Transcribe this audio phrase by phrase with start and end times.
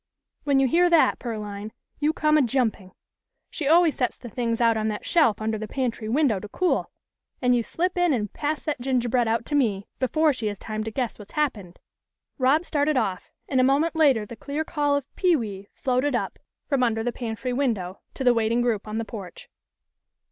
[0.45, 2.93] When you hear that, Pearline, you just come a jumping.
[3.51, 6.89] She always sets the things out on that shelf under the pantry window to cool,
[7.39, 10.83] and you slip in and pass that gingerbread out to me before she has time
[10.85, 11.77] to guess what's happened."
[12.39, 16.81] Rob started off, and a moment later the clear call of "pewee" floated up from
[16.81, 19.49] under the pantry win dow, to the waiting group on the porch.